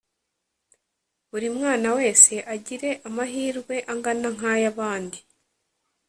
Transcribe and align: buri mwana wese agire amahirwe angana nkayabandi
buri 1.29 1.47
mwana 1.57 1.89
wese 1.97 2.33
agire 2.53 2.89
amahirwe 3.07 3.75
angana 3.91 4.27
nkayabandi 4.35 5.19